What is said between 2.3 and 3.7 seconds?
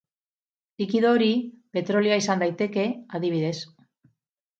daiteke, adibidez.